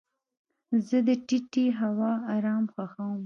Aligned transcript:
زه 0.87 0.97
د 1.07 1.09
ټیټې 1.27 1.65
هوا 1.79 2.13
ارام 2.35 2.63
خوښوم. 2.73 3.19